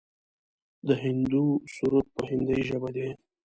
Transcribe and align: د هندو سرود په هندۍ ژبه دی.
د 0.87 0.89
هندو 1.03 1.45
سرود 1.73 2.07
په 2.15 2.21
هندۍ 2.29 2.59
ژبه 2.69 2.89
دی. 2.95 3.09